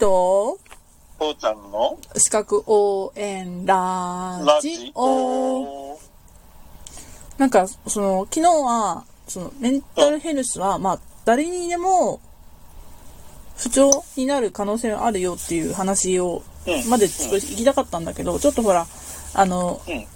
[0.00, 0.58] と、
[1.18, 1.98] こうちゃんの？
[2.16, 5.92] 資格応援ラジオ。
[5.92, 6.00] オ。
[7.36, 12.20] なんか、その、昨日は、その、メンタルヘルスは、まあ、誰にでも、
[13.56, 18.86] 不調になる可能性があるよっていう話を、うんまでちょっと行きたかったんだけど、ちょっとほら、
[19.34, 20.06] あの、うん。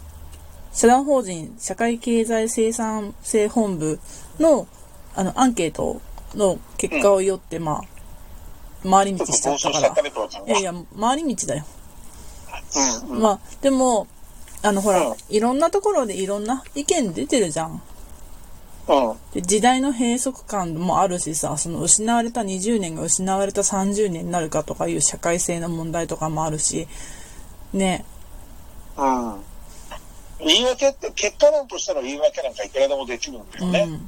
[0.72, 4.00] 社団法人社会経済生産性本部
[4.40, 4.66] の、
[5.14, 6.00] あの、アンケート
[6.34, 7.82] の結果をよって、まあ、
[8.88, 9.88] 回り道しちゃったから。
[9.88, 11.64] いやいや、回り道だよ。
[13.06, 13.22] うんうん。
[13.22, 14.06] まあ、でも、
[14.62, 17.82] あの、ほら、うんいろんなところでいろんな意見出てるじゃん。
[18.88, 19.16] うん。
[19.32, 26.86] で時代の閉塞感もあるしさ、その失われた20年が失われた30年になるかとかいう社会性の問題とかもあるし、
[27.72, 28.04] ね、
[28.96, 29.42] うん。
[30.40, 34.00] 言い訳って、結果論としたら言い訳なんかいくらでもできるんだうん、よね。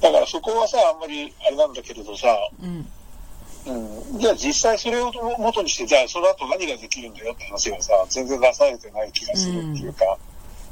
[0.00, 2.28] だからそこはさ、あんまりあれなんだけれどさ、
[2.62, 2.86] うん、
[3.66, 4.18] うん。
[4.18, 10.18] じゃあ実際それを元にして、じゃあその後何ができるんだよって話がさ、全然出されてない気がするっていうか。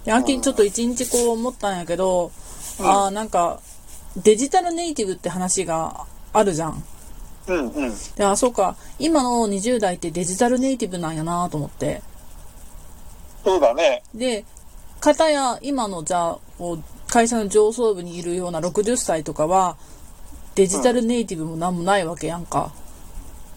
[0.04, 2.44] で、秋ちょっと一日こう思ったんやけど、うん
[2.80, 3.60] ああ、なんか、
[4.16, 6.84] デジタルネイティブって話があるじゃん。
[7.46, 7.92] うんうん。
[8.16, 12.02] で、あ、そうか、今の20代ってデジタルネイティブなんやなと思って。
[13.44, 14.02] そうだね。
[14.14, 14.44] で、
[15.00, 19.76] 方や今のじゃあ、こう、会社の上層部にいるような60歳とかは、
[20.54, 22.72] デジタルネイティブもなんもないわけやんか。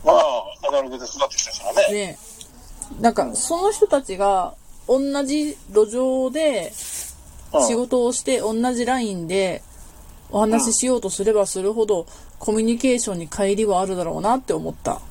[0.07, 1.93] まあ、アナログで育ってきたからね。
[1.93, 2.17] で、
[3.01, 4.55] なんか、その人たちが、
[4.87, 6.71] 同じ路上で
[7.53, 9.61] うん仕事をして、同じラインで
[10.31, 12.05] お話ししようとすればするほど、
[12.39, 15.01] コミュニケーションに乖離はあるだろうなって思った。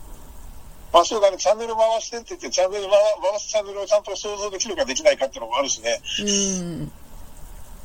[0.92, 2.92] まあ、そうだね、チャンネル回してって言って、チャンネル回
[3.30, 6.00] 回すチャンネルをちゃんと想像できるかできないかっていうのもあるしね。
[6.20, 6.92] うん、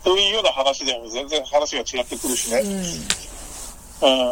[0.03, 2.59] そういうような話でも全然話が違ってくるしね。
[4.01, 4.31] うん、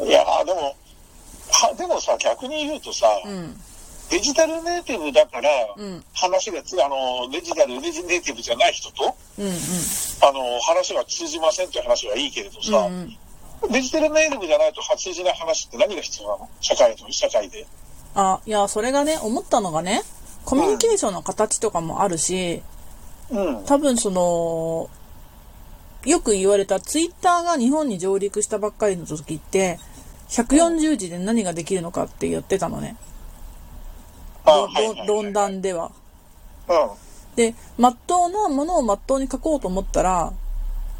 [0.00, 0.08] うん。
[0.08, 0.74] いやーでも、
[1.56, 3.56] は、でもさ、逆に言うとさ、うん、
[4.10, 13.16] デジタルネイティブだから、うん、話がつ、あの、デジタル、デジネイティブじゃない人と、うん、うん、あの、話が通じませんっていう話はいいけれどさ、うん。
[13.70, 16.48] デジタルネイティブじゃないと通じない話って何が必要なの？
[16.60, 17.66] 社会と、社会で。
[18.14, 20.02] あ、いや、それがね、思ったのがね、
[20.44, 22.62] コミュニケーションの形とかもあるし、
[23.30, 23.64] うん。
[23.64, 24.90] 多分その、
[26.04, 29.80] よく言われたツイッターが日本に上陸したばっかりの時って、
[30.28, 32.96] 140字で何ができるのかって言ってたのね。
[35.06, 35.90] 論談では。
[36.68, 37.36] うん。
[37.36, 40.32] で、まっとうなものをまっとうに書こうと思ったら、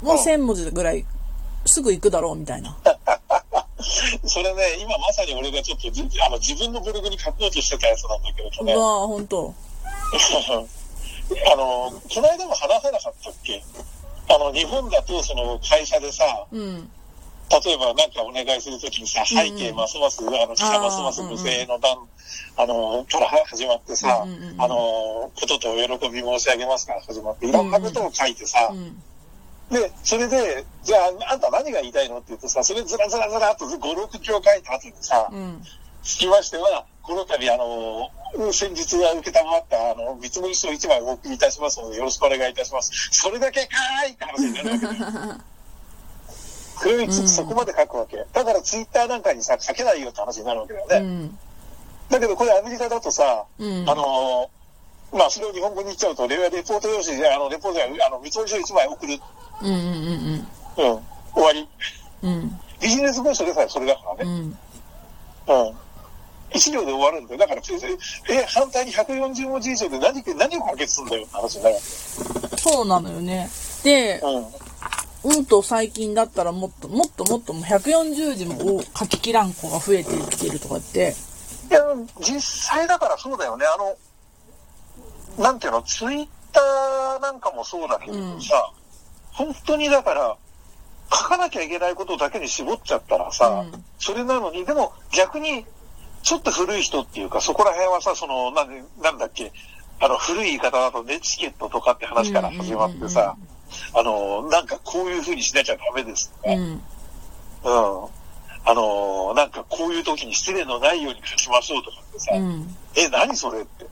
[0.02, 1.04] もううん1000文字ぐらい
[1.64, 2.76] すぐ行くだろうみたいな。
[4.24, 8.74] それね、今まさに俺がちょっとじあの自分のブログに書こうとしてたやつなんだけれどね。
[8.74, 9.54] うわぁ、ほんと。
[11.52, 13.62] あの、この間も話さなかったっけ？
[14.28, 16.90] あの、日本だとその会社でさ、うん。
[17.48, 21.96] 例えばなんかお願いするときにさ、背景ますます、あの、下ますます無声の段、
[22.56, 29.02] あの、から始まってさ、うんうんうんあの、こととお喜び申し上げますから始まって、いろんなことを書いてさ、うん。
[29.70, 35.62] で、それで、じゃあ、あんた何が言いたいのって言うとさ、それずらずらずらっと5、6行書いた後にさ、うん。
[36.02, 38.10] つきましては、この度、あの、
[38.52, 42.90] 先日は受けたまった、あの、見積もり書1枚お送りいたしますので、よろしくお願いいたします。
[43.12, 44.94] それだけかーいって話になるわけだ
[45.34, 45.40] よ。
[46.78, 48.16] それをいつうんそこまで書くわけ。
[48.32, 50.96] だからツイッターなんかにさ、書けないよって話になるわけだよね。
[50.98, 51.38] うん。
[52.10, 54.50] だけどこれアメリカだとさ、うんあの、
[55.12, 59.18] まあ、それを日本語に言っちゃうと、レレポート用紙で、あの、レポートで、あの、見積もり書1枚送る。
[59.62, 59.68] うん。
[59.68, 59.74] うん。
[59.74, 61.02] うん。
[61.34, 61.68] 終わり。
[62.22, 62.30] うん。
[62.30, 62.60] うん。
[62.80, 64.30] ビジネス文書でさえそれだからね。
[65.46, 65.58] うん。
[65.68, 65.76] うん。
[66.52, 67.38] 一行で終わるんだよ。
[67.38, 71.80] だから、え、反対に140文字以上で何、何を解決するんだよって話になるわ
[72.58, 73.48] そうなのよね。
[73.82, 74.26] で、け。
[74.26, 74.46] うん。
[75.26, 81.14] うんと最近だったらもっともっともっともう140字も書ききらん子が増えてきてるとかって、
[81.68, 81.80] いや、
[82.20, 83.66] 実際だからそうだよね。
[83.66, 83.76] あ
[85.36, 88.70] の、なんていうの、ツイッターなんかもそうだけどさ、
[89.32, 90.36] 本当にだから、
[91.12, 93.84] 書かなきゃいけないことだけに絞っちゃったらさ、うん。
[93.98, 95.66] それなのに、でも逆に、
[96.22, 99.52] ちょっと古い人っていうか、そこら辺はさ、その、なんでなんだっけ、
[100.00, 103.36] あの、古い言い方だとね、チケットとかって話から始まってさ、
[103.94, 108.08] あの、なんかこういう風にしなきゃダメですとか、うん、うん。
[108.68, 113.86] あのーなんかこういう時に失礼のないように書きましょうとかってさ、うん、え、何それって。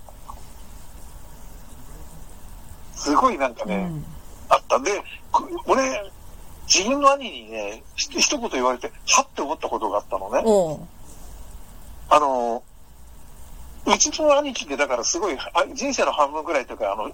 [2.97, 4.05] すごいなんかね、うん、
[4.49, 4.81] あった。
[4.81, 4.91] で、
[5.31, 6.11] こ俺、
[6.67, 10.43] 自分の兄にね、ひ一言言われて、はって思ったことがあったのね。
[12.11, 12.75] あのー
[13.87, 17.13] うちの兄貴ってだからすごい、あ人生の半分くらいというか、あの、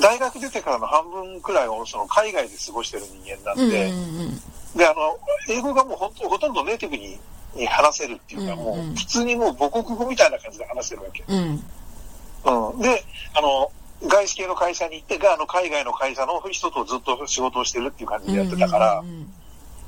[0.00, 5.18] 大学出てからの半分くらいをその海外で過ごしてる人間なんうん、で、うん、で、あの、
[5.48, 7.18] 英語がもうほほとんどネイティブに
[7.54, 11.24] に話せるっていうか、うんうんもう普通にもう母国語みたいな感じで話してるわけ。
[11.28, 12.72] うん。
[12.72, 12.80] うん。
[12.80, 13.70] で、あの、
[14.08, 19.32] 外資系の会社に行って、が、あの、海外の会社の人とずっと仕事をしてるっていう感じでやってたから、うんうんうん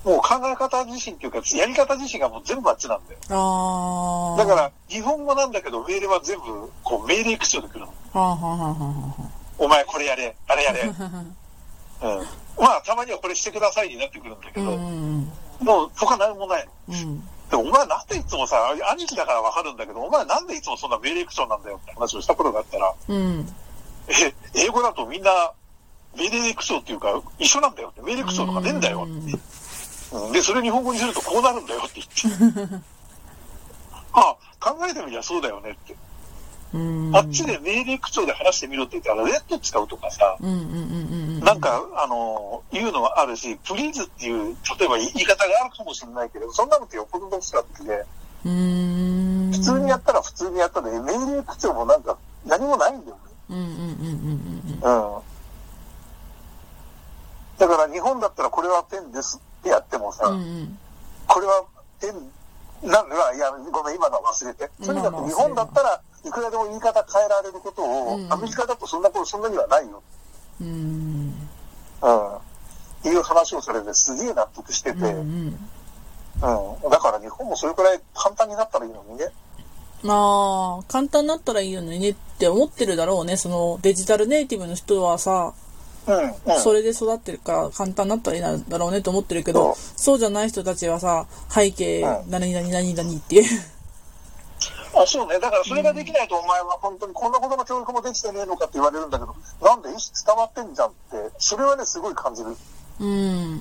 [0.04, 3.18] もう考え方自身っていうか、やり方自身がもう全部あっちなんだよ。
[3.30, 4.36] ああ。
[4.36, 7.86] だから、日本語なんだけど、命令は全部、こう、命令口調で来るの。
[7.86, 9.23] はあ、はあはあはあ
[9.64, 10.82] お前これやれ、あれやれ。
[10.92, 10.94] うん。
[10.98, 12.24] は
[12.58, 16.72] まあ、たまにはこれしてくださいになってくるんだけあ、うど、んもう他何もないの。
[16.88, 17.20] うん。
[17.50, 23.54] で、お前なんでいつもさ、兄貴だからわかるんだけど、お前なんでいつもそんな命令口調なんだよって話をしたことがあったら、うん。
[24.08, 25.52] え、英語だとみんな、
[26.16, 29.12] 命令口調っていうか、一緒なんだよって、命令口調とかねえんだよって。
[29.12, 29.40] うん
[30.32, 32.74] で、それ日本語にするとこうなるんだよって言って。
[34.12, 35.96] あ、考えてみりゃそうだよねって。
[36.74, 37.16] うん。
[37.16, 40.36] あっちで命令口調で話してみろって言ったら、レッド使うとかさ。
[40.40, 48.04] なん、か、あの、言うのはあるし、プリーズっていう、例えば言い方があるかもしれないけど、そんなのってよっぽどの使ってて、
[48.44, 49.50] うん。
[49.52, 53.22] 普通にやったら普通にやったで、命令口調もなんか何もないんだよね。
[53.50, 54.80] うん。
[57.56, 60.40] だから日本だったらこれはペンですってやってもさ、うん。
[60.40, 60.78] うん
[61.26, 61.64] これは
[62.00, 62.12] ペン
[62.84, 64.70] なんでは、いや、ごめん、今のは忘れて。
[64.84, 70.02] とにかく日本だったらいくらでも言い方変えられることを、うんアメリカだとそんなこと、そんなにはないよ。
[70.60, 71.48] うん。
[72.02, 73.10] うん。
[73.10, 75.48] いう話をされてすげえ納得してて、うんううん。
[75.48, 76.90] ん。
[76.90, 79.30] だから日本もそれくらい簡単になったらいいのにね。
[80.02, 83.38] まあ、簡単になったらいいよねって思ってるだろうね。
[83.38, 85.54] そのデジタルネイティブの人はさ。
[86.62, 93.44] それで育ってるから簡単になったらいいんだろうねと思ってるけど、うんそうじゃない人たちはさ、背景う、ん何々何々っていう。
[94.96, 95.40] あ、そうね。
[95.40, 99.34] だからそれができないとお前は本当にこんなことの教育もできてねえのかって言われるんだけど、
[99.66, 102.56] なんで意思伝わってんじゃんって、それはね、すごい感じる。
[103.00, 103.08] うん。
[103.08, 103.60] うん。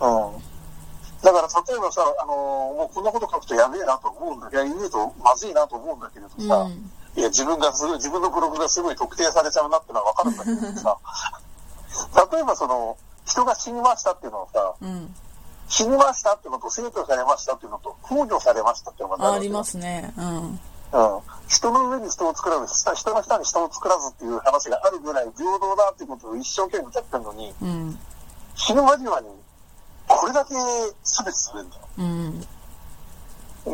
[0.00, 6.90] だから例えばさ、あのーもうこんなこと書くとやべえなと思うんだけど、言うとまずいなと思うんだけれどさ、うん。
[7.16, 10.96] いや、自分がすごい、自分のブログがすごい特定されちゃうなってのはわかるんだけどさ、
[12.32, 15.14] 例えばその、人が死にましたっていうのはさ、うん。
[15.68, 20.12] 死にましたっていうのと、制御されましたっていうのと、控除されましたっていうのがあありますね。
[20.16, 20.36] うん。
[20.36, 20.58] うん。
[21.48, 27.98] 人の上に人を作らず、下人の下に人を作らずっていう話があるぐらい平等だっていうことを一生懸命歌ってるのに、うん。
[28.54, 29.28] 死ぬ間際に、
[30.06, 30.54] これだけ
[31.04, 31.82] 差別されるんだよ。
[31.98, 32.40] うん。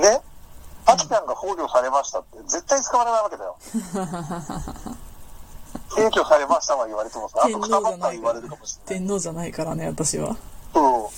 [0.01, 0.21] ね
[0.87, 3.57] アキちゃんが放慮されましたって絶対使われないわけだよ。
[5.95, 9.01] 提供されましたは言われてもさ、あとくたばったは言われるかもしれない。
[9.01, 10.37] 天皇じゃないからね、私は。
[10.73, 11.09] そう。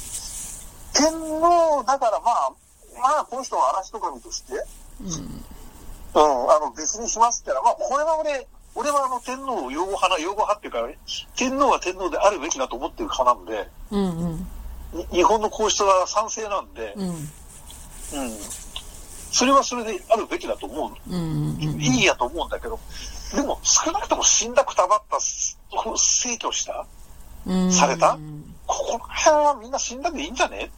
[0.93, 2.52] 天皇だからまあ、
[3.00, 4.52] まあこの人は嵐とかにとして、
[5.00, 5.08] うん。
[5.08, 11.00] うん、あの別にしますってのは、まあこれは俺、俺はあの天皇を擁護派な、擁護派っていうか、
[11.37, 14.46] 天皇は天皇であるべきだと思ってる派なんで、うんうん。
[14.99, 17.08] に日本の皇室は賛成なんで、うん。
[17.08, 17.17] うん。
[19.36, 21.10] それはそれであるべきだと思う。
[21.10, 21.80] うんうんうん。
[21.82, 22.80] いいやと思うんだけど、
[23.34, 26.86] でも少なくとも死んだくたばった、逝去した、
[27.44, 27.70] うん。
[27.70, 28.18] された？
[28.66, 30.70] ここの辺はみんな死んだでいいんじゃね？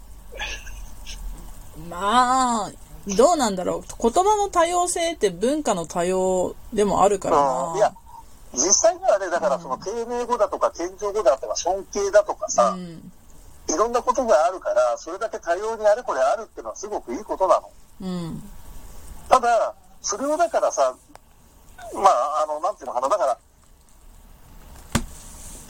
[1.88, 2.72] まあ、
[3.16, 4.02] どうなんだろう。
[4.02, 7.76] 言葉の多様性って文化の多様でもあるからうん。
[7.76, 7.94] いやな。、
[8.55, 13.12] 実際にはね、だからその丁寧語だとか謙譲語だとか尊敬だとかさ、うん。
[13.72, 17.70] いろんなことがあるから、それだけ多様にあれこれあるっていうのはすごくいいことなの。
[18.00, 18.43] うん。
[19.29, 20.95] ただ、それをだからさ、
[21.94, 23.39] まあ、あの、なんていうのかな、だから、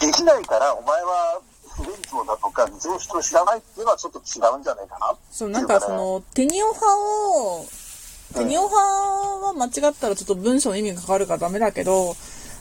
[0.01, 1.41] できないから、お前は
[1.77, 5.17] 不勉強だとか、常識を知らないっていうのはちょっと違うんじゃないかな。
[5.31, 7.67] そう、なんかその、テニオ派を、
[8.35, 12.15] テニオ派は間違ったらちょっと文章の意味が変わるからダメだけど、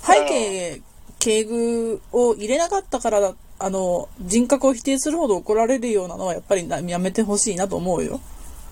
[0.04, 0.82] 背景、
[1.20, 8.22] 敬具を入れなかったから、あの、人格を否定するほど怒られるようなのはやっぱりやめてほしいなと思うよ。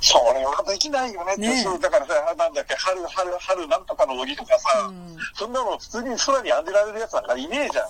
[0.07, 7.85] それはできないよねって、ねえそうだからさ、なんだっけ、春、春、春なんとかの荻とかさ、うんそんなの普通に空に案じられるやつなんかいねえじゃん。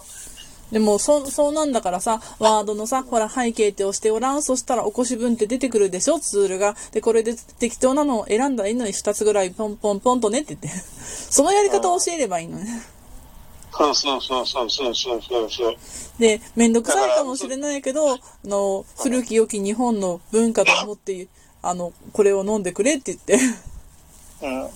[0.71, 6.75] でも、そ、そうなんだからさ、ワードのさ、ほら、背景って押しておらん、そしたら起こし文って出てくるでしょ、ツールが。
[6.91, 10.81] で、これで適当なのを選んだらいいのに2つぐらいポンポンポンとねって言って。
[11.29, 12.81] そのやり方を教えればいいのね。
[13.77, 15.75] そうそうそうそうそうそうそうそう。
[16.17, 21.27] で、めんどくさいかもしれないけど、あの、古き良き日本の文化と思って、
[21.65, 23.39] あの、これを飲んでくれって言って。
[24.43, 24.69] うん。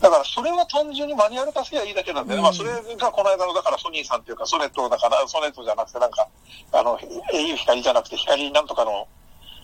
[0.00, 2.36] だから、それは単純にマニュアル化すりゃいいだけなんだよね。
[2.38, 6.26] うんまあ、それがこの間の、だからソニーさんっていうか、ソネットだから、ソネットじゃなくて、なんか、
[6.72, 9.06] あの、au 光じゃなくて、光なんとかの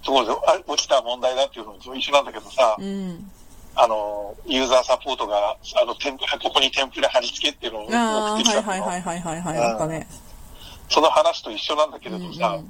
[0.05, 3.31] ところであ落ちた問題だっていうのと一緒なんだけどさ、うん。
[3.75, 10.07] あの、ユーザーサポートが、あの、テンプレ、ここにテンプレ貼り付けっていうのを送ってきたのはいはいはいはいはいはい、あったね。
[10.89, 12.65] その話と一緒なんだけれどさ、うん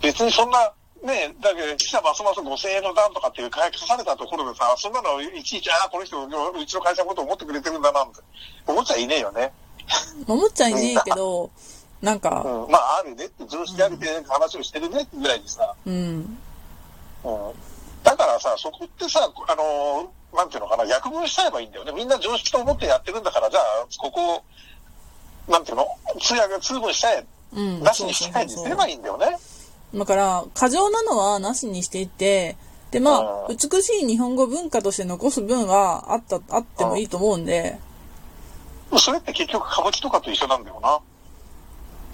[0.00, 8.20] 別にそんな、ね、だけど、記者ますます5000円の段とかっていう書かれたところでさ、そんなのいちいち、ああ、この人、うちの会社のこと思ってくれてるんだな、って
[8.66, 9.52] 思っちゃいねえよね。
[10.26, 11.50] 思っちゃいねえけど、
[12.02, 16.38] なんか、うん、まあ、あるねって、常識あるって話をしてるねってぐらいにさ、うん。
[17.24, 17.52] うん。
[18.02, 21.92] だからさ、そこってさ、あの、なんていうのかな、約分しちゃえばいいんだよね。
[21.92, 24.42] みんな常識と思ってやってるんだから、じゃあ、ここ、
[25.48, 25.86] なんていうの、
[26.20, 27.82] 通訳、通分しちゃえ、うん。
[27.82, 29.36] なしにしちゃえにすればいいんだよね。
[29.94, 32.56] だから、過剰なのはなしにしていって、
[32.90, 37.78] で、まあ、うん美しい日本語文化として残す分はあった、あってもいいと思うんで、
[38.96, 40.98] それって結局歌舞伎とかと一緒なんだよな。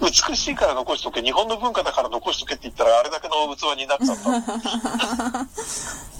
[0.01, 4.29] 美しいから残しとけ、日本の文化だから残しとけって言ったらあれだけの器になっちゃった。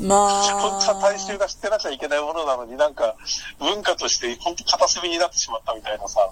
[0.02, 0.18] ま
[0.60, 3.16] 本当は大衆あ、が知ってなきゃいけないものなのになんか
[3.60, 6.30] 文化として本当片隅になってしまったみたいなさ。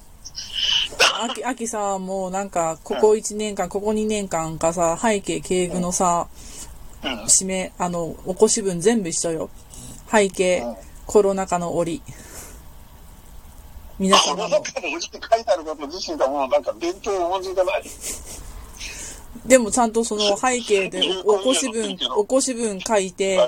[1.22, 6.28] 秋、秋さ、もうなんか、ここ1年間、ここ2年間かさ、背景、敬具のさ、
[7.04, 7.24] うん。
[7.26, 9.50] 締め、あの、起こし文全部一緒よ。
[10.12, 12.02] 背景うん、コロナ禍の折。
[14.00, 14.62] 皆この様の。
[14.62, 15.02] 中で書い
[15.46, 17.84] てあること自身がもうなんか伝統を重んじてない。
[19.46, 23.40] でもちゃんとその背景で起こ し文、起こし文書いて。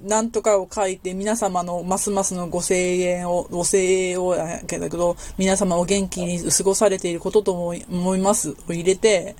[0.00, 9.34] なんとかを書いて、皆様のますますのご声援を、ご声援をやけど、皆様お元気に過ごされていることとも思いますを入れて、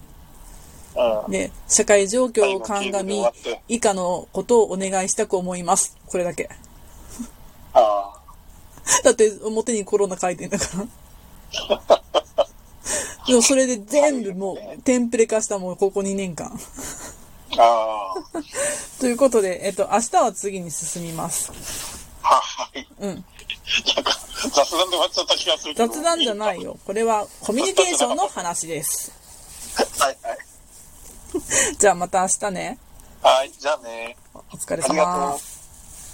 [0.97, 1.31] うん。
[1.31, 3.25] で、社会状況を鑑み、
[3.69, 5.97] 以下のことをお願いしたく思います。
[6.07, 6.51] これだけ。
[7.73, 8.18] ああ。
[9.05, 11.99] だって表にコロナ書いてんだから。
[13.27, 16.59] でもそれで全部もうテンプレ化したもん、ここ2年間。
[17.59, 18.41] ああ。
[19.01, 21.53] ということで、えっと、明日は次に進みます。
[22.23, 22.43] は
[22.75, 22.87] い。
[23.01, 23.25] うん。
[23.95, 24.19] なんか
[24.51, 25.89] 雑談で終わっちゃった気がするけど。
[25.89, 26.79] 雑談じゃないよ。
[26.87, 29.13] これはコミュニケーションの話です。
[29.99, 30.39] はいはい。
[31.79, 32.79] じゃあまた明日ね。
[33.23, 34.17] はい、じゃあね。
[34.35, 35.39] お疲れありがと様う。。